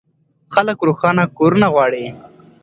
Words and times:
خلک 0.53 0.77
روښانه 0.87 1.23
کورونه 1.37 1.67
غواړي. 1.73 2.05